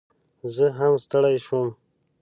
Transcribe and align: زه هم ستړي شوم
زه 0.55 0.65
هم 0.77 0.93
ستړي 1.03 1.37
شوم 1.45 1.67